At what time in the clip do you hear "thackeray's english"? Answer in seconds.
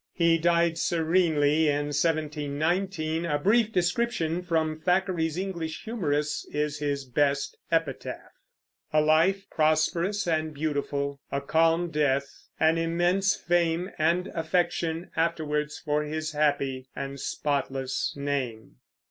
4.79-5.83